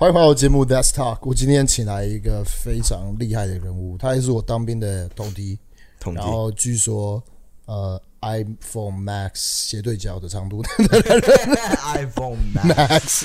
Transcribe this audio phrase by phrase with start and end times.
[0.00, 1.18] 欢迎回到节目 That's Talk。
[1.22, 5.58] 我今天请来一个非常厉害的人物，他也是我当兵的同梯。
[5.98, 6.20] 同梯。
[6.20, 7.20] 然后据说，
[7.64, 10.62] 呃，iPhone Max 斜对角的长度，
[11.96, 13.24] iPhone Max。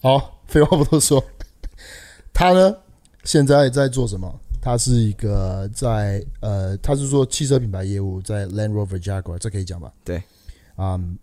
[0.00, 1.22] 好，废话不多说。
[2.36, 2.76] 他呢，
[3.24, 4.40] 现在在做什么？
[4.60, 9.90] 他是一个在呃，他是做汽车品牌业务，在 Land Rover Jaguar，这可以讲吧？
[10.04, 10.22] 对，
[10.76, 11.16] 嗯，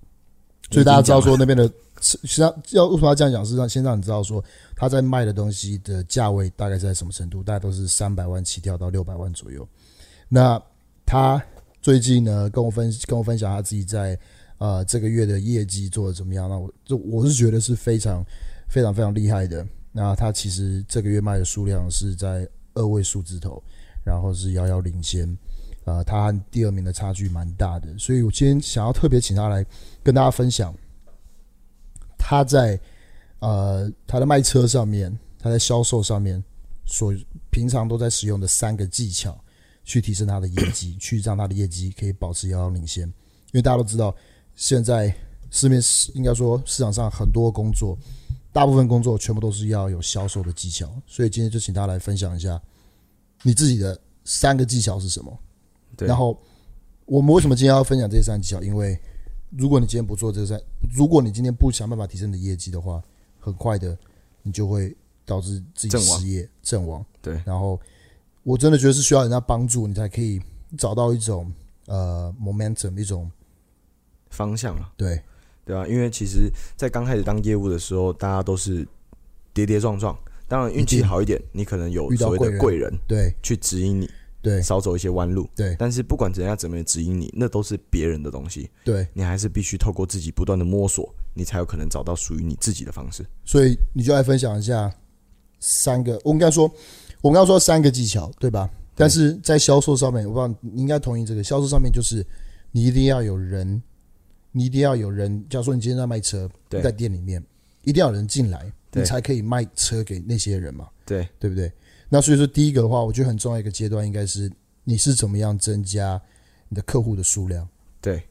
[0.72, 1.72] 所以大家知道说那边的，
[2.02, 3.46] 实际上要为什么要这样讲？
[3.46, 4.44] 是让先让你知道说
[4.76, 7.44] 他在卖的东西的价位大概是在什么程度？
[7.44, 9.68] 大概都是三百万起跳到六百万左右。
[10.30, 10.60] 那
[11.06, 11.40] 他
[11.80, 14.18] 最近呢，跟我分跟我分享他自己在
[14.58, 16.50] 呃这个月的业绩做的怎么样？
[16.50, 18.26] 那我就我是觉得是非常
[18.68, 19.64] 非常非常厉害的。
[19.96, 23.62] 那他其实这个月卖的数量是在二位数字头，
[24.04, 25.38] 然后是遥遥领先，
[25.86, 29.64] 呃，他和第二名的差距蛮大的，所以我今天想要特别请他来
[30.02, 30.74] 跟大家分享，
[32.18, 32.80] 他在
[33.38, 36.44] 呃他的卖车上面，他在销售上面
[36.88, 37.14] 所
[37.52, 39.40] 平常都在使用的三个技巧，
[39.84, 43.14] 去提升他的业绩，去让他的业绩可以保持遥遥领先，因
[43.54, 44.16] 为大家都知道，
[44.56, 45.16] 现在
[45.52, 45.80] 市面
[46.16, 47.96] 应该说市场上很多工作。
[48.54, 52.62] 大部分工作全部都是要有销售的技巧，所以今天就请大家来分享一下
[53.42, 55.38] 你自己的三个技巧是什么。
[55.98, 56.08] 对。
[56.08, 56.40] 然后
[57.06, 58.62] 我们为什么今天要分享这三个技巧？
[58.62, 58.98] 因为
[59.50, 60.62] 如果你今天不做这三，
[60.94, 63.02] 如果你今天不想办法提升你的业绩的话，
[63.40, 63.98] 很快的
[64.44, 67.04] 你就会导致自己失业阵亡。
[67.24, 67.42] 对。
[67.44, 67.82] 然后
[68.44, 70.40] 我真的觉得是需要人家帮助，你才可以
[70.78, 71.52] 找到一种
[71.88, 73.32] 呃 momentum 一种
[74.30, 74.94] 方向了。
[74.96, 75.20] 对。
[75.66, 78.86] 对啊，因为其实，在刚开始当业务的时候，大家都是
[79.54, 80.18] 跌跌撞撞。
[80.46, 84.10] 当然运气好一点，你可能有所谓的贵人，对，去指引你，
[84.42, 85.76] 对，少走一些弯路，对。
[85.80, 89.08] 但是不管怎样怎么样指引你，那都是别人的东西，对。
[89.14, 93.26] 你还是必须透过自己不断的摸索，你才有可能找到属于你自己的方式。
[93.46, 94.94] 所以你就来分享一下
[95.60, 96.70] 三个，我应该说，
[97.22, 98.70] 我们刚说三个技巧，对吧？
[98.96, 102.24] 但是在销售上面，我不知道你应该同意这个，销售上面就是
[102.72, 103.82] 你一定要有人。
[104.56, 107.44] 你一定要有人，假如说你今天在卖车，在店里面，
[107.84, 110.88] 一定要有人进来，你才可以卖车给那些人嘛？
[111.06, 111.70] 对，对不对？
[112.08, 114.52] 那所以说，第一个的话，我觉得很重要一个阶段，应该是
[114.84, 116.22] 你是怎么样增加
[116.70, 117.68] 你的客户的数量？
[118.00, 118.22] 对，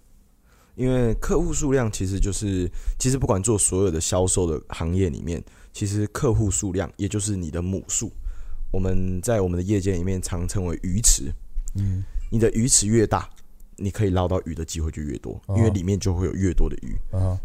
[0.77, 8.13] 因为客户数量其实就是，其实不管做所有的销售的行业里面，其实客户数量也就是你的母数。
[8.73, 11.25] 我们在我们的业界里面常称为鱼池。
[11.75, 13.29] 嗯，你的鱼池越大。
[13.83, 16.97] 你可以捞到鱼的机会就越多，因为里面就会有越多的鱼。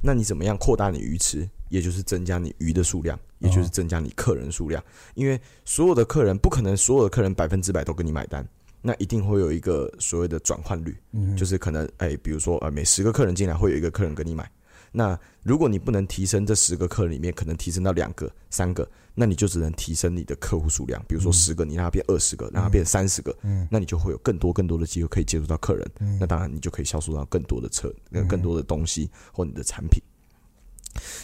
[0.02, 1.50] 那你怎么样扩大你鱼池？
[1.70, 4.82] 也就是增加你鱼的数量，也就是增加你客人数量。
[5.16, 8.48] 因为所有的客人不可能所有的客人百分之百都跟你买单，
[8.82, 10.96] 那一定会有一个所谓的转换率，
[11.36, 14.50] 就是可能哎，比如说呃，每十个客人进来会有一个客人跟你买。
[14.92, 21.04] 那如果你不能提升这十个客人里面，可能提升到两个、三个，那你就只能提升你的客户数量。
[21.08, 23.36] 比如说十个，你让它变二十个，让它变三十个，
[23.70, 25.92] 那你就会有更多更多的机会可以接触到客人。
[26.20, 27.94] 那当然，你就可以销售到更多的车、
[28.28, 30.02] 更多的东西或你的产品。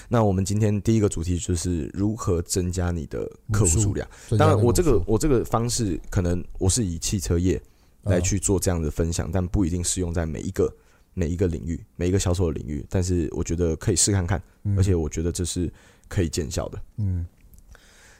[0.07, 4.07] 那我们今天第一个主题就是如何增加你的客户数量。
[4.37, 7.59] 当然，我这个我这个方式可能我是以汽车业
[8.03, 10.71] 来去做这样的分享，但不一定适用在每一个。
[11.13, 15.71] 每一个领域，每一个销售的领域，但是我觉得可以试看看，嗯、而且我觉得这是
[16.07, 16.81] 可以见效的。
[16.97, 17.25] 嗯，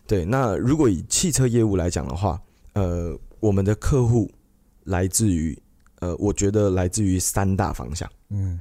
[0.06, 0.24] 对。
[0.24, 2.40] 那如果以汽车业务来讲的话，
[2.74, 4.32] 呃，我们的客户
[4.84, 5.58] 来自于，
[6.00, 8.10] 呃，我觉得来自于三大方向。
[8.30, 8.60] 嗯，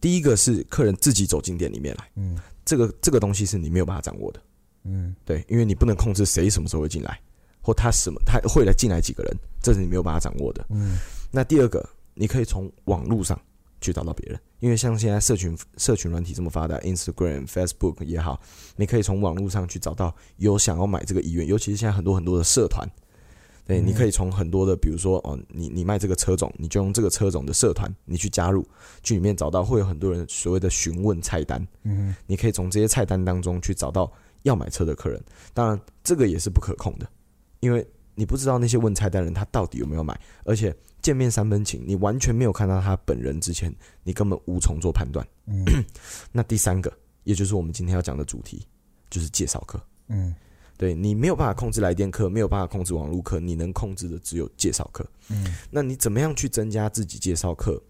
[0.00, 4.40] 第一个是客人自己走进店里面来，嗯，这个这个东西是你没有办法掌握的。
[4.84, 7.20] 嗯，对，因为你不能控制谁什么时候会进来，
[7.60, 10.64] 或他什么他会来进来几个人，这是你没有办法掌握的。
[10.70, 10.96] 嗯，
[11.30, 13.38] 那第二个，你可以从网络上。
[13.80, 18.40] 去找到别人，因为像现在社群社群软体这么发达，Instagram、Facebook 也好，
[18.76, 22.88] 你可以从网络上去找到有想要买这个意愿，尤其是现在很多很多的社团，
[23.66, 28.66] 对，你可以从很多的，比如说哦，你你卖这个车种，你就用这个车种的社团，你去加入，
[29.02, 34.10] 去里面找到会有很多人所谓的询问菜单，嗯，你可以从这些菜单当中去找到
[34.42, 35.22] 要买车的客人，
[35.52, 37.06] 当然这个也是不可控的，
[37.60, 37.86] 因为。
[38.16, 43.72] 你不知道那些问菜单人他到底有没有买，而且见面三分情，你完全没有看到他本人之前，
[44.02, 45.24] 你根本无从做判断。
[45.46, 45.64] 嗯，
[46.32, 46.92] 那第三个，
[47.24, 48.66] 也就是我们今天要讲的主题，
[49.08, 49.80] 就是介绍课。
[50.08, 50.34] 嗯，
[50.76, 55.06] 对，你没有办法控制来电课，没有办法控制网络课，你能控制的只有介绍课。
[55.28, 57.80] 嗯，那你怎么样去增加自己介绍课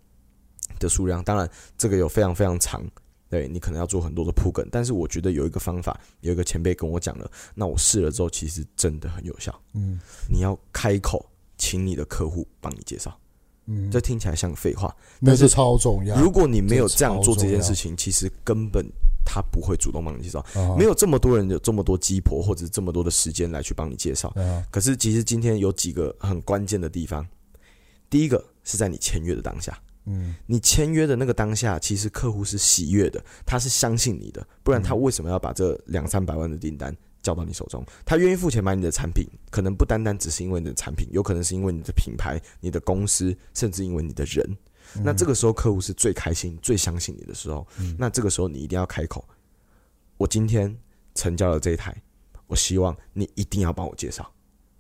[0.78, 1.22] 的数量？
[1.22, 2.84] 当然，这个有非常非常长
[3.28, 9.54] 对你可能要做很多的铺梗，但是我觉得有一个方法，有一个前辈跟我讲了，那我试了之后，其实真的很有效。
[9.74, 9.98] 嗯，
[10.30, 11.24] 你要开口
[11.58, 13.18] 请你的客户帮你介绍。
[13.68, 14.94] 嗯，这听起来像废话，
[15.24, 16.16] 但是超重要。
[16.20, 18.86] 如果你没有这样做这件事情，其实根本
[19.24, 20.46] 他不会主动帮你介绍。
[20.78, 24.32] 没有这么多人有这么多鸡婆，或者这么多的时间来去帮你介绍。
[24.70, 27.26] 可是其实今天有几个很关键的地方，
[28.08, 29.76] 第一个是在你签约的当下。
[30.06, 37.84] 嗯，你签约的那个当下，其实客户是喜悦的，他是相信你的，不然他为什么要把这两三百万的订单交到你手中？
[38.04, 44.56] 他愿意付钱买你的产品，可能不单单只是因为你的产品，有可能是因为你的品牌、你的公司，甚至因为你的人。
[45.02, 47.66] 那这个时候客户是最开心、最相信你的时候。
[47.98, 49.26] 那这个时候你一定要开口，
[50.16, 50.72] 我今天
[51.16, 52.00] 成交了这一台，
[52.46, 54.30] 我希望你一定要帮我介绍。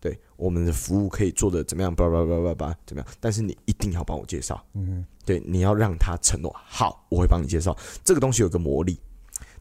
[0.06, 1.92] 对，我们的服务可以做的怎么样？
[1.92, 3.12] 叭叭叭叭叭，怎么样？
[3.18, 4.64] 但是你一定要帮我介绍。
[4.74, 7.76] 嗯，对，你要让他承诺好，我会帮你介绍。
[8.04, 9.00] 这个东西有个魔力，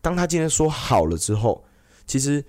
[0.03, 1.65] 当他今天说好了之后，
[2.05, 2.45] 其实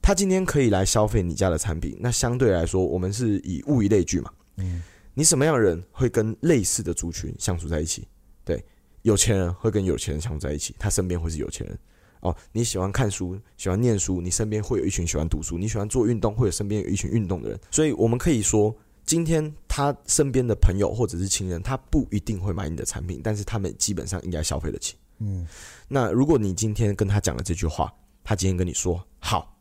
[0.00, 1.96] 他今天可以来消费你家的产品。
[1.98, 4.30] 那相对来说，我们是以物以类聚嘛。
[4.58, 4.80] 嗯，
[5.12, 8.06] 你什么样的人会跟类似的族群相处在一起？
[8.44, 8.64] 对，
[9.02, 11.76] 有钱人会跟有钱人相处在一起，他身边会是有钱人。
[12.22, 17.58] 哦，你喜欢看书，喜欢念书，你身边会有一群喜欢读书；你喜欢做运动，会有身边有一群运动的人。
[17.70, 18.74] 所以，我们可以说，
[19.04, 24.94] 今天他身边的朋友或者是亲人，他不一定会买你的产品，但是他们基本上应该消费得起。
[25.18, 25.44] 嗯，
[25.88, 27.92] 那如果你今天跟他讲了这句话，
[28.22, 29.58] 他今天跟你说好，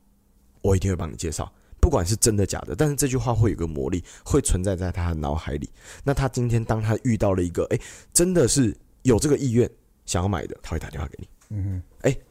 [0.62, 5.68] 我一定会帮你介绍，不管是真的假的，但是这句话会有个魔力，会存在在他的脑海里。
[6.04, 7.81] 那他今天当他遇到了一个，诶，
[8.13, 9.68] 真的是有这个意愿
[10.06, 11.28] 想要买的，他会打电话给你。
[11.50, 12.22] 嗯哼，诶。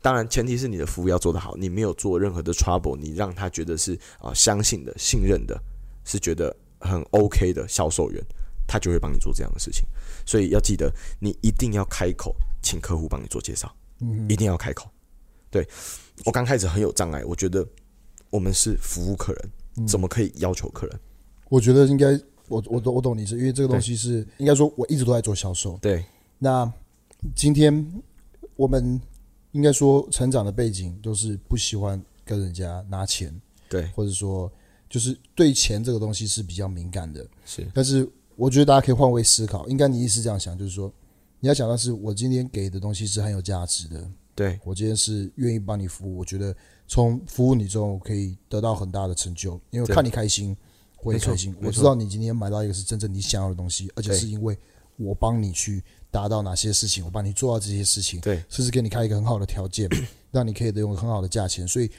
[0.00, 5.60] 当然，前提是你的服务要做得好，你没有做任何的 trouble，你让他觉得是啊、呃、相信的、信任的，
[6.04, 8.24] 是觉得很 OK 的销售员，
[8.64, 9.84] 他就会帮你做这样的事情。
[10.24, 14.88] 所以要记得，你一定要开口请客户帮你做介绍，嗯，一定要开口。
[15.50, 15.66] 对，
[16.24, 17.66] 我刚开始很有障碍，我觉得
[18.30, 21.00] 我们是服务客人，怎么可以要求客人？
[21.48, 22.12] 我觉得应该，
[22.46, 25.76] 我我懂我懂你是，因为这个东西是应该说，我一直都在做销售。
[25.82, 26.04] 对，
[26.38, 26.72] 那
[27.34, 27.84] 今天
[28.54, 29.00] 我们。
[29.52, 33.34] 应该说，成长的背景都是不喜欢跟人家拿钱，
[33.68, 34.50] 对，或者说
[34.88, 37.26] 就是对钱这个东西是比较敏感的。
[37.44, 40.92] 是，但是我觉得大家可以换位思考，应该你意思这样想，就是说
[41.40, 46.54] 你要想到是我今天给的东西是很有价值的，对，我今天是愿意帮你服务，我觉得
[46.86, 50.56] 从服务你中我可以得到很大的成就，因为看你开心，
[51.02, 51.54] 我也开心。
[51.62, 54.56] 我知道你今天买到一个是真正你想要的东西，而且是因为
[54.98, 55.82] 我帮你去。
[56.10, 59.86] 达到哪些事情，我帮你做到这些事情，对，甚至给你开一个很好的条件，
[60.32, 61.68] 让你可以得用很好的价钱。
[61.68, 61.90] 所以，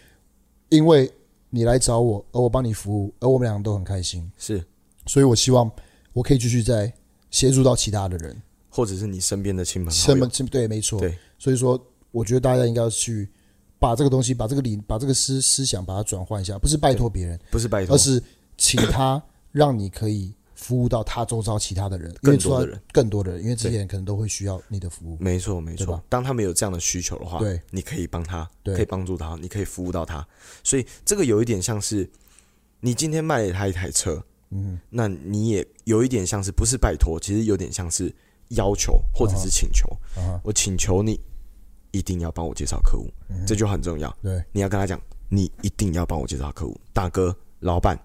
[0.69, 1.09] 因为
[1.51, 4.65] 你来找我，而我帮你服务，而我们两个都很开心，是。
[5.05, 5.71] 所以我希望
[6.11, 6.91] 我可以继续在
[7.29, 8.35] 协助到其他的人，
[8.67, 10.27] 或者是你身边的亲朋好友。
[10.47, 10.99] 对，没错。
[10.99, 11.79] 对，所以说，
[12.09, 13.29] 我觉得大家应该要去
[13.77, 18.21] 把这个东西，把这个理，把这个思思想，把它转换一下，不是拜托别人，不是拜托，而是
[18.57, 19.21] 请他
[19.51, 20.33] 让你可以。
[20.59, 25.17] 服务到他周遭其他的人，更多的人，更多的人，因为这些人可能都会需要你的服务。
[25.17, 26.03] 没错，没错。
[26.09, 30.27] 当他们有这样的需求的话，对，你可以帮他，可以帮助他，你可以服务到他。
[30.61, 32.07] 所以这个有一点像是，
[32.81, 38.13] 你今天卖了他一台车，嗯，那你也有一点像是，不是拜托，其实有点像是
[38.49, 39.87] 要求或者是请求。
[40.43, 41.19] 我请求你
[41.91, 43.09] 一定要帮我介绍客户，
[43.47, 44.13] 这就很重要。
[44.21, 47.97] 对，你要跟他讲，你一定要帮我介绍客户，大哥、老板。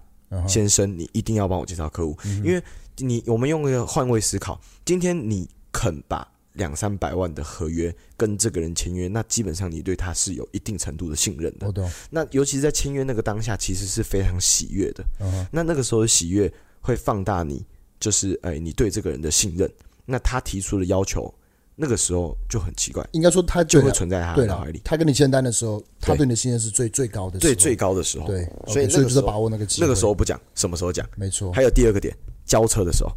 [0.47, 2.61] 先生，你一定要帮我介绍客户，因为
[2.97, 11.71] 你我们用一个换位思考，今天你肯把两三百万的合约跟这个人签约，那基本上你对他是有一定程度的信任的。
[12.09, 15.03] 那尤其是在签约那个当下，其实是非常喜悦的。
[15.51, 16.51] 那那个时候的喜悦
[16.81, 17.65] 会放大你，
[17.99, 19.69] 就是哎，你对这个人的信任。
[20.05, 21.33] 那他提出的要求。
[21.75, 24.81] 那个时候就很奇怪，应该说他就会存在他的脑海里。
[24.83, 28.27] 他跟你签单的时候，他对你的信任是最最高的，最最高的时候。
[28.27, 29.85] 对，所以所以就是把握那个机会。
[29.85, 31.05] 那个时候不讲，什么时候讲？
[31.17, 31.51] 没错。
[31.51, 32.15] 还有第二个点，
[32.45, 33.11] 交车的时候，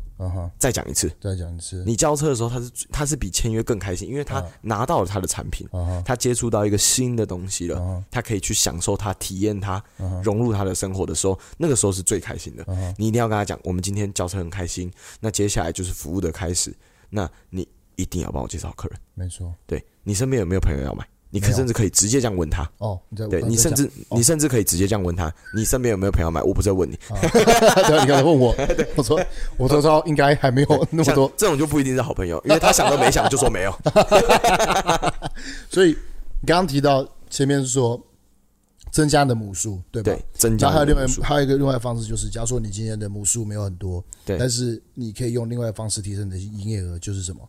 [0.59, 1.85] 再讲一次，再讲一次。
[1.87, 5.65] 你交车的时候，他是他是比签约更开心，因为他拿到了他的产品，
[6.05, 9.81] 他接触到一个新的东西了，他可以去享受他、体验他、
[10.25, 12.67] 融入他的生活的时候，那个时候是最开心的。
[12.97, 16.75] 你一定要跟他讲，我们今天交车很开心，那接下来就是服务的开始。
[17.09, 17.69] 那你。
[17.99, 19.52] 一定要帮我介绍客人，没错。
[19.67, 21.07] 对，你身边有没有朋友要买？
[21.31, 22.62] 你可甚至可以直接这样问他。
[22.78, 26.40] 哦，对你甚至你甚至可以直接这样问他，你身边有没有朋友买？
[26.43, 28.55] 我不是在问你，对，你刚才问我，
[28.97, 29.21] 我说
[29.59, 33.78] 我说说应该还没有那么多，这种就不一定是好朋友，因为他想都没想就说没有。
[35.69, 35.88] 所以
[36.40, 38.00] 你刚刚提到前面是说
[38.90, 40.12] 增加你的母数，对吧？
[40.12, 40.71] 对，增加。
[40.71, 47.47] 还有另外还有一个另外的方式就是，假如说你今天的母数没有很多，对，但是你可以用另外的方式提升你的营业额，就是什么？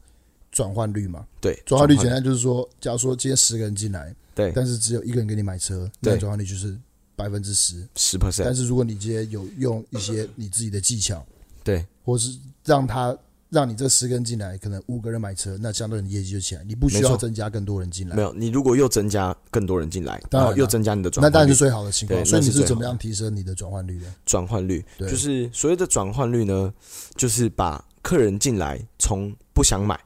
[0.59, 1.25] 转换率嘛。
[1.39, 6.77] 对，转换率简单就是说，假如说今天十个人进来，对，但是只有一个人给你买车，那转换率就是
[7.15, 8.43] 百分之十，十 percent。
[8.43, 11.25] 但是如果你今天有用一些你自己的技巧，
[11.63, 13.17] 对，或是让他。
[13.51, 16.63] 让你这十个人进来，可能五个人买车，那相对你业绩就起来。
[16.63, 18.15] 你不需要增加更多人进来。
[18.15, 22.23] 没有，你如果又增加更多人进来，然后又增加你的转换率，那当然是最好的情况。
[22.23, 24.05] 所以你是怎么样提升你的转换率的？
[24.23, 26.71] 转换率就是所谓的转换率呢，
[27.15, 29.99] 就是把客人进来从不想买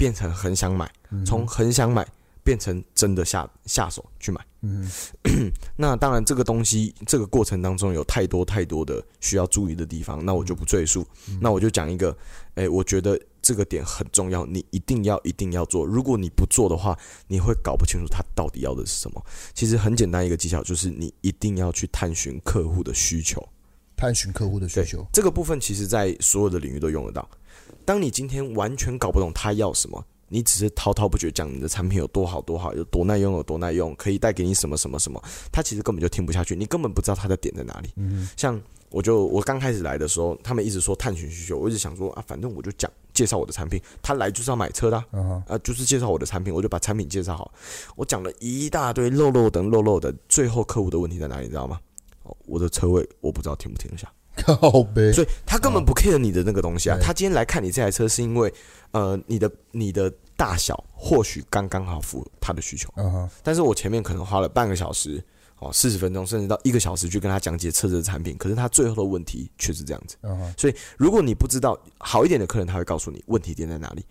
[0.00, 0.90] 变成很想买，
[1.26, 2.08] 从很想买。
[2.42, 4.90] 变成真的下下手去买，嗯，
[5.76, 12.10] 那当然这个东西这个过程当中有太多太多的需要注意的地方，那我就不赘述，嗯、那我就讲一个，
[12.54, 19.22] 哎、欸，我觉得这个点很重要，你一定要一定要做，如果你不做的话，你会搞不清楚他到底要的是什么。
[19.52, 23.46] 其实很简单一个技巧，就是你一定要去探寻客户的需求，
[23.94, 27.28] 探寻客户的需求，这个部分其实在所有的领域都用得到。
[27.90, 30.04] 当你今天完全搞不懂他要什么。
[30.28, 35.20] 你只是滔滔不绝讲你的产品有多好多好，有多耐用有多耐用，可以带给你什么什么什么，
[35.50, 37.90] 他其实根本就听不下去，你根本不知道他的点在哪里。
[37.96, 44.96] 嗯，像我就我刚开始来的时候，他们一直说探寻需求，我一直想说啊，反正我就讲介绍我的产品，他来就是要买车的
[45.48, 47.52] 啊，就是介绍我的产品，我就把产品介绍好。
[47.96, 51.80] 我讲了一大堆漏漏的漏漏的，最后客户的问题在哪里，你知道吗？
[52.22, 54.08] 哦，我的车位我不知道停不停得下。
[54.42, 56.98] 靠背，所以他根本不 care 你的那个东西啊。
[57.00, 58.52] 他今天来看你这台车，是因为
[58.92, 62.92] 呃，你的你的大小或许刚刚好符合他的需求。
[62.96, 63.30] 嗯哼。
[63.42, 65.22] 但是我前面可能花了半个小时
[65.58, 70.16] 哦，四十分钟，甚至到一个小时去跟他讲解车子的产品，可是他最后的问题却是这样子。
[70.22, 70.54] 嗯哼。
[70.56, 74.04] 所以如果你不知道好一点的客人，他会告诉你问题点在哪里。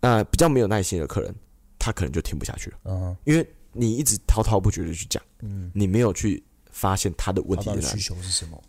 [0.00, 1.34] 那比较没有耐心的客人，
[1.78, 2.78] 他可能就听不下去了。
[2.84, 3.16] 嗯哼。
[3.24, 8.62] 因为你一直滔滔不绝的去讲，嗯，你没有去发现他的问题在哪里，需求是什么？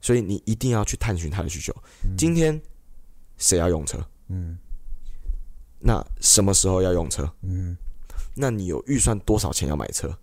[0.00, 0.06] 对。
[0.06, 1.74] 所以你一定要去探寻他的需求。
[2.16, 2.60] 今天
[3.38, 3.98] 谁要用车？
[4.28, 4.56] 嗯，
[5.78, 7.30] 那什么时候要用车？
[7.42, 7.76] 嗯，
[8.34, 10.16] 那你有预算多少钱要买车？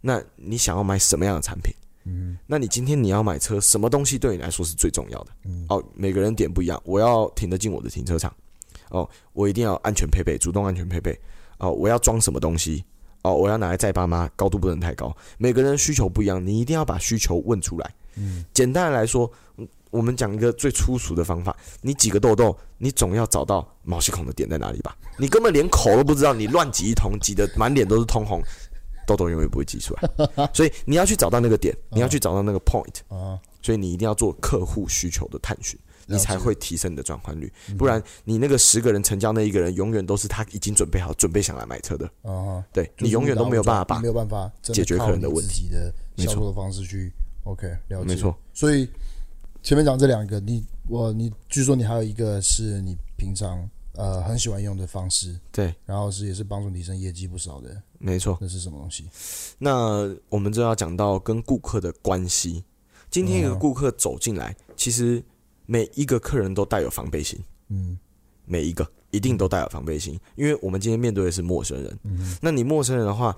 [0.00, 1.74] 那你想要买什么样的产品？
[2.04, 5.32] 嗯，那你今天你要买车，什么东西对你来说是最重要的？
[5.44, 6.80] 嗯，哦，每个人点不一样。
[6.84, 8.34] 我要停得进我的停车场。
[8.88, 11.16] 哦，我一定要安全配备，主动安全配备。
[11.58, 12.84] 哦，我要装什么东西？
[13.22, 15.14] 哦，我要拿来载爸妈，高度不能太高。
[15.36, 17.94] 每个人需求不一样，你一定要把需求问出来。
[18.16, 19.30] 嗯，简单的来说，
[19.90, 24.96] 我们讲一个最粗俗的方法：你挤个痘痘，你总要找到毛细孔的点在哪里吧？
[25.18, 28.40] 你根本连口都不知道，你乱挤一通，挤得满脸都是通红，
[29.06, 30.50] 痘痘永远不会挤出来。
[30.54, 33.38] 所以你要去找到那个点，你要去找到那个 point 啊。
[33.62, 37.52] 所以你一定要做客户需求的探寻，你才会提升你的转换率。
[37.76, 42.06] 不然，你那个十个人成交那一个人，永远都是他已经准备好，准备想来买车的。
[42.22, 47.12] 啊，对，你永远都没有办法把没有办法解决客人的问题的销售的方式去。
[47.44, 48.04] OK，了解。
[48.04, 48.88] 没错，所以
[49.62, 58.36] 前面讲这两个，你我你，据说你还有一个是你平常呃很喜欢用的方式，对，然后是也是帮助提升业绩不少的，没错。
[58.40, 59.08] 那是什么东西？
[59.58, 62.64] 那我们就要讲到跟顾客的关系。
[63.10, 65.22] 今天一个顾客走进来，嗯、其实
[65.66, 67.98] 每一个客人都带有防备心，嗯，
[68.44, 71.98] 每一个一定都带有防备心，因为我们今天面对的是陌生人。
[72.04, 73.36] 嗯，那你陌生人的话，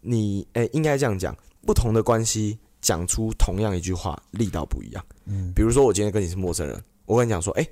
[0.00, 1.34] 你哎、欸，应该这样讲，
[1.64, 2.58] 不同的关系。
[2.84, 5.02] 讲出同样一句话，力道不一样。
[5.24, 7.66] 嗯，比如说我今天跟你是陌生人，我跟你讲说，哎，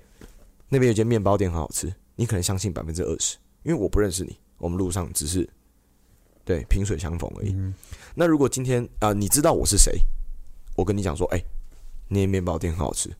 [0.70, 5.46] 那边有间面包店很好吃，你可能相信百分之二十，因为我不认识你，我们路上只是
[6.46, 7.52] 对萍水相逢而已。
[7.52, 7.74] 嗯，
[8.14, 10.00] 那如果今天啊，呃，你知道我是谁，
[10.76, 11.44] 我跟你讲说，哎，
[12.08, 13.14] 那间面包店很好吃，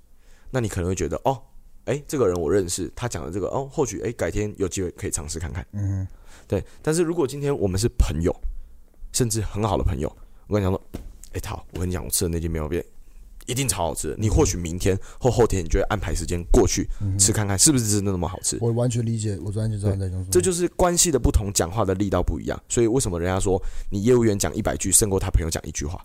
[0.50, 1.42] 那你可能会觉得，哦，
[1.84, 5.66] 哎，这个人我认识，他讲的这个，哦，或许哎，改天有机会可以尝试看看。
[5.72, 6.08] 嗯，
[6.48, 6.64] 对。
[6.80, 8.34] 但是如果今天我们是朋友，
[9.12, 10.08] 甚至很好的朋友，
[10.46, 10.82] 我跟你讲说。
[11.32, 12.84] 哎，好，我跟你讲，我吃的那间面包店
[13.46, 14.16] 一定超好吃的。
[14.18, 18.56] 你或许明天或后天，你就会安排时间过去吃看看，是不是真的那么好吃？
[18.60, 20.26] 我完全理解，我完全知道在讲什么。
[20.30, 22.62] 这就是关系的不同，讲话的力道不一样。
[22.68, 23.60] 所以为什么人家说
[23.90, 26.04] 你业务员讲一百句胜过他朋友讲一句话？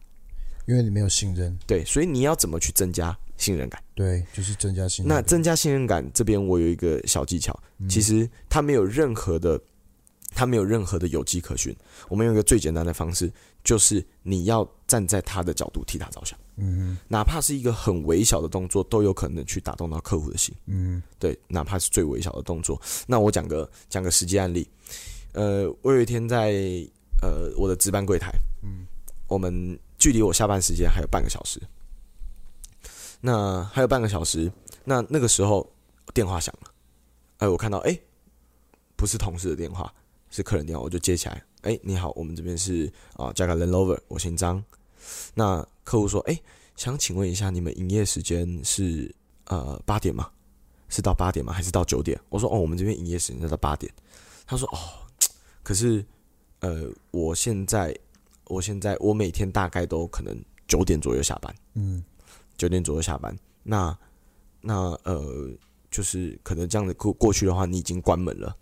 [0.65, 1.57] 因为你没有信任。
[1.67, 3.81] 对，所以你要怎么去增加信任感？
[3.93, 5.13] 对，就是增加信任。
[5.13, 7.57] 那增加信任感这边，我有一个小技巧，
[7.88, 9.60] 其实它没有任何的。
[10.36, 11.75] 他没有任何的有迹可循。
[12.10, 13.31] 我们用一个最简单的方式，
[13.63, 16.39] 就是你要站在他的角度替他着想。
[16.56, 20.56] 嗯，哪怕是一个很微小的动作，都有可能去打动到客户的心。
[20.65, 22.82] 嗯，对，哪怕是最微小的动作。
[23.06, 24.67] 那我讲个讲个实际案例。
[25.34, 26.53] 呃，我有一天在
[27.22, 28.32] 呃我的值班柜台，
[28.63, 28.88] 嗯，
[29.27, 31.62] 我们距离我下班时间还有半个小时。
[33.20, 34.51] 那还有半个小时，
[34.84, 35.70] 那那个时候
[36.13, 36.72] 电话响了，
[37.39, 38.00] 哎，我看到哎，
[38.96, 39.94] 不是同事的电话。
[40.29, 41.36] 是客人电话，我就接起来。
[41.62, 44.62] 哎、欸，你好，我们这边是啊，Jaga Land Rover，我姓张。
[45.34, 46.44] 那客户说，哎、欸，
[46.76, 49.14] 想请问一下，你们营业时间是
[49.46, 50.30] 呃八点吗？
[50.90, 51.52] 是到八点吗？
[51.52, 52.20] 还是到九点？
[52.30, 53.92] 我说哦，我们这边营业时间是到八点。
[54.46, 54.78] 他说哦，
[55.62, 56.06] 可是
[56.60, 57.98] 呃，我现在
[58.46, 60.38] 我现在我每天大概都可能
[60.68, 62.04] 九点左右下班，嗯，
[62.58, 63.38] 九点左右下班。
[63.64, 63.98] 那
[64.62, 65.50] 那呃，
[65.92, 68.56] 就是可能这样子过过去的话，你已经关门了。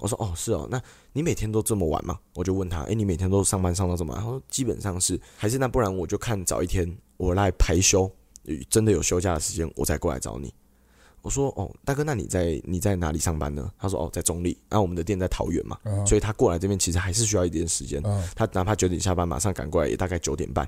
[0.00, 0.80] 我说哦，是哦，那
[1.12, 2.18] 你每天都这么晚吗？
[2.34, 4.22] 我就问他，诶，你每天都上班上到这么晚？
[4.22, 8.10] 他说基本上是，还是那不然我就看早一天我来排休，
[8.68, 10.52] 真的有休假的时间我再过来找你。
[11.22, 13.70] 我说哦，大哥，那你在你在哪里上班呢？
[13.78, 15.76] 他说哦，在中立，那我们的店在桃园嘛，
[16.06, 18.02] 所以他过来这边其实还是需要一点时间。
[18.34, 20.66] 他哪怕九点下班，马上赶过来也大概九点半。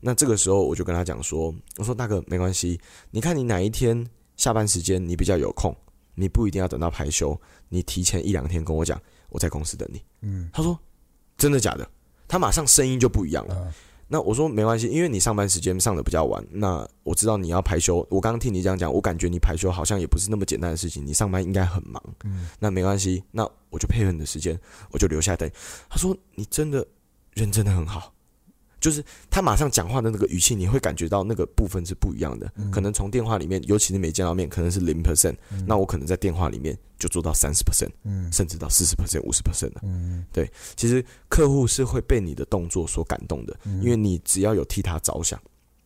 [0.00, 2.80] 那这个时候我就跟他讲说，我说大哥没关系，
[3.10, 4.06] 你看你哪一天
[4.38, 5.76] 下班时间你比较有空。
[6.14, 10.02] 你不一定要等到排休，你提前一两天跟我讲，我在公司等你。
[10.22, 10.78] 嗯，他说
[11.36, 11.88] 真的假的？
[12.26, 13.54] 他马上声音就不一样了。
[13.60, 13.72] 嗯、
[14.08, 17.96] 那我说没关系，因为你上班时间上的比较晚，那我知道你要排休。
[18.10, 22.02] 我刚刚听你这样讲，我感觉你排休好像也不是那么简单的事情，你上班应该很忙。
[22.24, 24.58] 嗯，那没关系，那我就配合你的时间，
[24.90, 25.50] 我就留下来等。
[25.90, 26.86] 他说你真的
[27.34, 28.13] 人真的很好。
[28.84, 32.52] 就是他马上讲话的那个语气，你会感觉到那个部分是不一样的。
[32.70, 35.34] 可能从电话里面，尤其是没见到面，可能是零 percent，
[35.66, 37.88] 那我可能在电话里面就做到三十 percent，
[38.30, 39.80] 甚至到四十 percent、五十 percent 的。
[40.30, 45.40] 对，其实客户是会被你的动作所感动的，因为你只要有替他着想，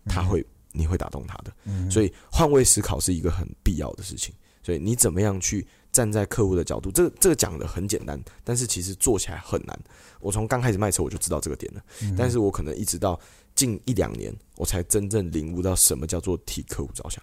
[0.06, 1.52] 他会，你会打动他的。
[1.88, 4.34] 所以换位思考是一个很必要的事情。
[4.60, 5.64] 所以你怎么样去？
[5.98, 9.76] 站在客户的角度，这个这个讲的很简单，但是其实做起来很难。
[10.20, 13.18] 我从刚开始卖车我就知道这个点了，嗯、但是我可能一直到
[13.56, 17.20] 近一两年，我才真正领悟到什么叫做替客户着想。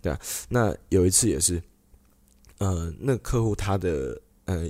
[0.00, 0.18] 对啊，
[0.48, 1.62] 那有一次也是，
[2.56, 4.66] 呃，那客户他的呃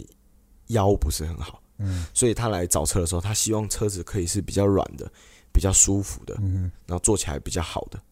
[0.67, 5.09] 腰不是很好，嗯，所以他来找车的时候，他希望车子可以是比较软的、
[5.53, 8.03] 比较舒服的，嗯，然后坐起来比较好的。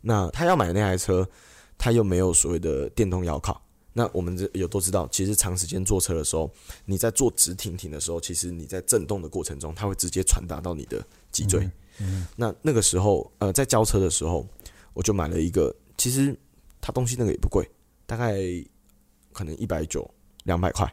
[0.00, 1.24] 那他要买的那台车，
[1.78, 3.63] 他又没有所谓的电动腰靠。
[3.94, 6.52] 那我们这有都知道，其实长时间坐车的时候，
[6.84, 11.60] 你在坐直挺挺的时候，其实你在震动的过程中，它会直接传达到你的脊椎。
[11.60, 14.46] 嗯，嗯，那那个时候，呃，在交车的时候，
[14.92, 16.36] 我就买了一个，其实
[16.80, 17.66] 它东西那个也不贵，
[18.04, 18.36] 大概
[19.32, 20.06] 可能一百九
[20.42, 20.92] 两百块，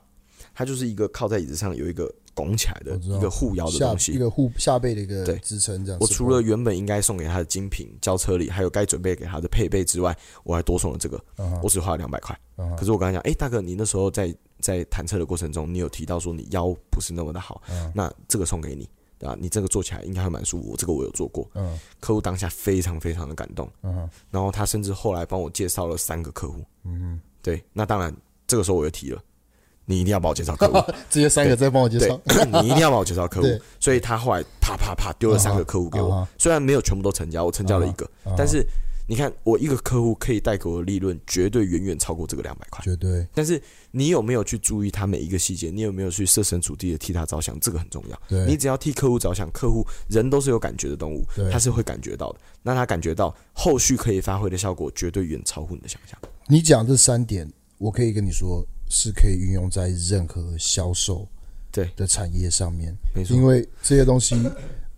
[0.54, 2.14] 它就是一个靠在椅子上有一个。
[2.34, 6.00] 拱起来的一个护腰的东西，一个护下背的一个支撑，这样。
[6.02, 11.18] 我除了原本应该送给他的精品轿车里，还有该准备给他的配备之外，我还多送了这个。
[11.38, 11.60] Uh huh.
[11.64, 12.38] 我只花了两百块。
[12.58, 12.76] Uh huh.
[12.76, 17.92] 可是我跟他讲，哎、欸，大哥，你那时候在在谈车的过程中，你有提到说你腰不是那么的好，uh huh.
[17.94, 19.38] 那这个送给你，对吧？
[19.40, 20.76] 你这个做起来应该会蛮舒服。
[20.78, 21.44] 这个我有做过。
[21.54, 21.78] Uh huh.
[22.00, 23.68] 客户当下非常非常的感动。
[23.82, 24.10] Uh huh.
[24.30, 26.64] 然后他甚至后来帮我介绍了三个客户。
[26.84, 27.44] 嗯、uh.
[27.44, 28.16] 对，那当然
[28.48, 29.22] 这个时候我又提了。
[29.92, 32.20] 你一定要帮我介绍客户， 直接三个再帮我介绍。
[32.62, 33.48] 你一定要帮我介绍客户，
[33.80, 36.28] 所以他后来啪啪啪丢了三个客户给我。
[36.38, 38.66] 虽然没有全部都成交，我成交了一个，但是
[39.08, 43.28] 你看我一个客户可以带给我的利润绝对远远超过这个两百块，绝对。
[43.34, 45.70] 但是你有没有去注意他每一个细节？
[45.70, 47.60] 你有没有去设身处地的替他着想？
[47.60, 48.46] 这个很重要。
[48.46, 52.40] 你只要替客户着想，客户人都是有感觉的动物，他是会感觉到的。
[52.64, 56.18] 那他感觉到后续可以发挥的效果，绝对远超乎你的想象。
[56.48, 58.66] 你讲这三点，我可以跟你说。
[58.92, 61.26] 是可以运用在任何销售
[61.72, 63.34] 对的产业上面，没错。
[63.36, 64.36] 因为这些东西，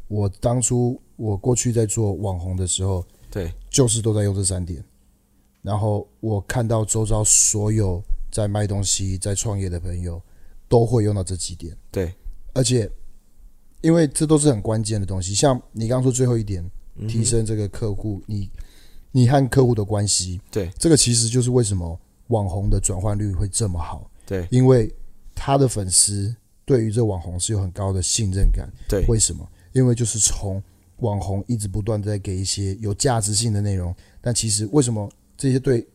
[0.07, 4.83] 我当初我过去在做网红的时候，对，就是都在用这三点。
[5.61, 10.19] 然后我看到周遭所有在卖东西、在创业的朋友，
[10.67, 11.77] 都会用到这几点。
[11.91, 12.11] 对，
[12.53, 12.89] 而且
[13.81, 15.35] 因为这都是很关键的东西。
[15.35, 16.67] 像你刚刚说最后一点，
[17.07, 18.49] 提升这个客户，你
[19.11, 21.99] 你和客户的关系，对，这个其实就是为什么。
[22.33, 24.09] 网红的转换率会这么好？
[24.25, 24.91] 对，因为
[25.35, 28.67] 他的粉丝对于这网红是有很高的信任感。
[28.89, 29.47] 对，为什么？
[29.73, 30.61] 因为就是从
[30.97, 35.85] 网红一直不断在给一些有价值性的内容，但其实为什么这些对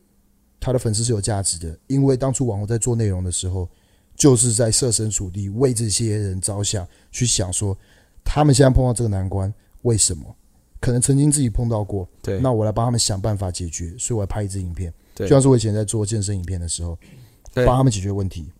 [0.59, 1.77] 他的粉丝是有价值的？
[1.87, 3.67] 因为当初网红在做内容的时候，
[4.15, 7.77] 就是在设身处地为这些人着想，去想说
[8.23, 10.23] 他们现在碰到这个难关，为什么？
[10.81, 14.93] 可能曾经自己碰到过，对，那我来帮他们想办法解决，所以我来拍一支影片。
[15.25, 16.97] 就像是我以前在做健身影片的时候，
[17.53, 18.51] 帮他们解决问题，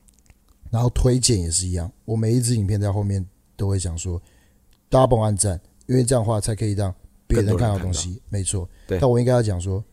[0.70, 1.92] 然后推荐也是一样。
[2.06, 4.22] 我每一支影片在后面都会讲说，
[4.90, 6.94] 大家帮我按赞，因为这样的话才可以让
[7.28, 8.22] 别人看到东西。
[8.30, 9.84] 没错，但我应该要讲说，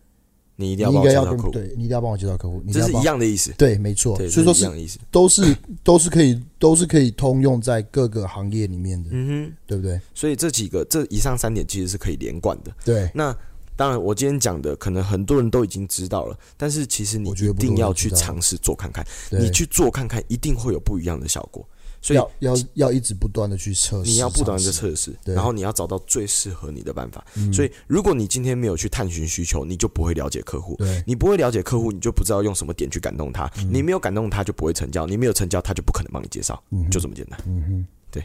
[0.57, 3.53] 你一定要应该要跟对，你一定要帮我介绍客户，这是一样的意思。
[3.57, 10.01] 对，没错，所以说是都是都是可以都是可以通用在各个行业里面的，嗯哼，对不对？
[10.15, 12.73] 所以这几个这以上三点其实是可以连贯的。
[12.85, 13.37] 对，那。
[13.77, 21.67] 当然，我今天讲的可能很多人都已经知道了，但是其实你一定要去尝试做看看，你去做看看，一定会有不一样的效果。
[22.03, 27.25] 所以要要要一直不断的去测试，你要不断的测试，然后你要找到最适合你的办法。
[27.53, 30.77] 所以，如果你今天没有去探寻需求，你就不会了解客户。
[30.77, 33.51] 对，你不会了解客户，你就不知道用什么点去感动他。
[33.73, 35.05] 你没有感动他，就不会成交。
[35.05, 36.63] 你没有成交，他就不可能帮你介绍。
[36.91, 37.41] 就这么简单。
[37.47, 38.25] 嗯哼，对。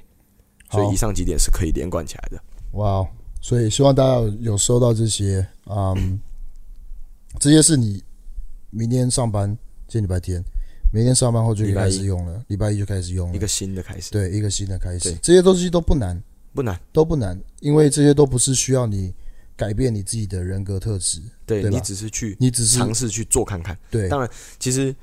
[0.70, 2.40] 所以以上几点是可以连贯起来的。
[2.74, 3.04] 哇，
[3.42, 6.20] 所以希望大家有有收到这些，嗯，
[7.40, 8.02] 这些是你
[8.70, 9.50] 明天上班，
[9.88, 10.42] 今天礼拜天。
[10.94, 14.12] 明天上班后就开始用了，礼拜一就开始用了，一个新的开始。
[14.12, 15.16] 对，一个新的开始。
[15.22, 16.22] 这些东西都不难，
[16.54, 19.14] 不难，都不难，因为这些都不是需要你
[19.56, 21.22] 改变你自己的人格特质。
[21.46, 23.78] 对，你只是去，你只是尝试去做看看。
[23.90, 24.94] 对，当然，其实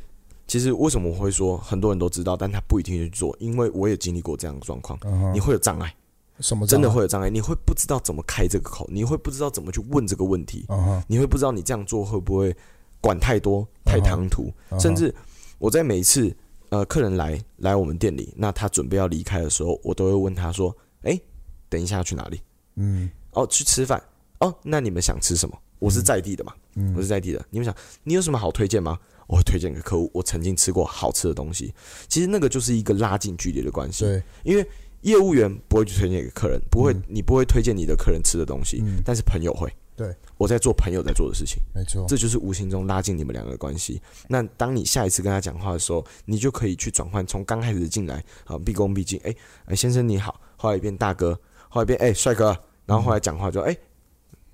[0.47, 5.01] 其实为什么我会说很多人都知道，但他不一定去做，因为我也经历过这样的状况。
[5.33, 5.95] 你会有障碍，
[6.41, 7.29] 什么真的会有障碍？
[7.31, 10.67] 你会不知道怎么开这个口，你会不知道怎么去问这个问题，
[11.07, 12.55] 你会不知道你这样做会不会
[13.01, 15.15] 管太多、太唐突，甚至
[15.59, 16.35] 我在每一次。
[16.71, 21.19] 呃，客人来来我们店里，那他准备要离开的时候，我都会问他说：“哎，
[21.67, 22.43] 等一下要去哪里？”
[22.77, 23.99] 嗯，哦，去吃饭。
[24.41, 25.59] 哦，那你们想吃什么？
[25.79, 27.43] 我是在地的嘛，嗯，我是在地的。
[27.49, 27.75] 你们想，
[28.05, 28.99] 你有什么好推荐吗？
[29.29, 31.73] 我会推荐给客户，我曾经吃过好吃的东西。
[32.07, 34.05] 其实那个就是一个拉近距离的关系。
[34.05, 34.69] 对，因为
[35.03, 39.73] 业务员不会去推荐给客人，不会，你不会推荐你的客人吃的东西，但是朋友会。
[39.97, 44.01] 对，我在做朋友在做的事情，没错，这就是无形中拉近你们两个的关系。
[44.29, 49.35] 那当你下一次跟他讲话的时候，你就可以去转换，从刚开始进来啊，毕恭毕敬，哎
[49.67, 51.37] 哎，先生你好，后来变大哥，
[51.69, 52.57] 后来变哎帅哥，
[52.87, 53.77] 然后后来讲话就哎。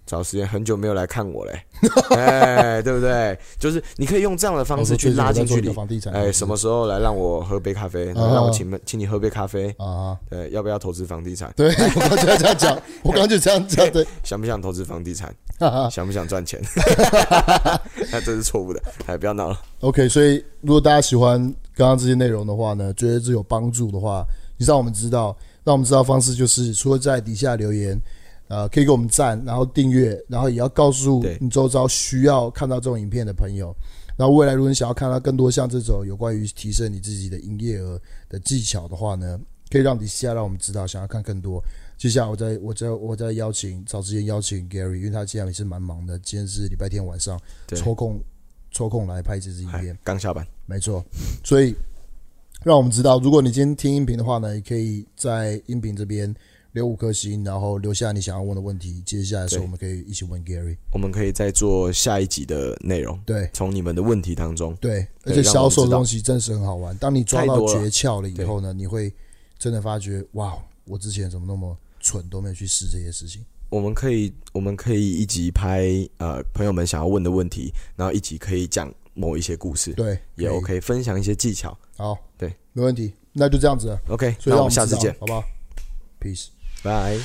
[0.06, 1.60] 找时间很久没有来看我嘞，
[2.16, 3.38] 哎，对不对？
[3.58, 5.74] 就是你可以用这样的方式去拉近距离。
[6.12, 8.12] 哎，什么时候来让我喝杯咖啡？
[8.14, 10.16] 让我请请你喝杯咖啡啊？
[10.28, 11.52] 对，要不要投资房地产？
[11.56, 13.90] 对，我刚就这样讲， 我刚刚就这样讲。
[13.90, 15.34] 对，想不想投资房地产？
[15.90, 16.60] 想不想赚钱？
[18.12, 19.58] 那 这是错误的，哎，不要闹了。
[19.80, 21.40] OK，所以如果大家喜欢
[21.74, 24.22] 刚刚这些内容的话呢，觉得这有帮助的话，
[24.58, 27.98] 你让我们知道，让我们知道方式就是除了在底下留言。
[28.48, 33.74] 呃，可以给我们赞，然后订阅，然后也要告诉你周遭需要看到这种影片的朋友。
[34.16, 40.86] 然后未来如果你想要看到更多像这种有关于提升你自己的营业额的技巧的话呢，可以让底下让我们知道。
[40.86, 41.60] 想要看更多，
[41.96, 46.16] 接下来我再我再我再邀请找时间邀请 Gary，因为他今天也是蛮忙的。
[46.20, 47.40] 今天是礼拜天晚上，
[47.74, 48.20] 抽空
[48.70, 49.98] 抽空来拍这支影片。
[50.04, 51.04] 刚下班，没错。
[51.42, 51.74] 所以
[52.62, 56.32] 让我们知道，如果你今天听音频的话呢，也可以在音频这边。
[56.74, 59.00] 留五颗星，然后留下你想要问的问题。
[59.06, 60.76] 接下来的时候，我们可以一起问 Gary。
[60.92, 63.16] 我们可以再做下一集的内容。
[63.24, 64.74] 对，从你们的问题当中。
[64.80, 66.96] 对，而且销售的东西真是很好玩。
[66.98, 69.12] 当你抓到诀窍了以后呢，你会
[69.56, 73.44] 真的发觉，哇，我之前怎么那么蠢，都没有去试这些事情。
[73.70, 79.92] 我们可以，我们可以一集拍呃朋友们想要问的问题，然后一集可以讲某一些故事。
[79.92, 81.78] 对，也 OK，分享一些技巧。
[81.96, 84.00] 好，对，没问题，那就这样子了。
[84.08, 85.44] OK，所以那我们下次见，好不好
[86.20, 86.48] ？Peace。
[86.84, 87.18] Bye.